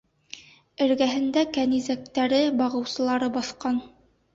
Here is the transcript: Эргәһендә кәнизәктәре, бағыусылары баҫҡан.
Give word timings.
Эргәһендә 0.85 1.45
кәнизәктәре, 1.59 2.43
бағыусылары 2.59 3.35
баҫҡан. 3.41 3.85